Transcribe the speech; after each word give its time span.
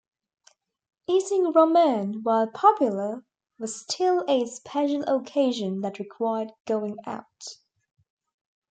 Eating 1.07 1.53
ramen, 1.53 2.23
while 2.23 2.47
popular, 2.47 3.23
was 3.59 3.81
still 3.81 4.25
a 4.27 4.47
special 4.47 5.03
occasion 5.07 5.81
that 5.81 5.99
required 5.99 6.53
going 6.65 6.97
out. 7.05 7.57